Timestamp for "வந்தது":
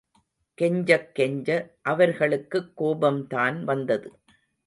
3.63-4.11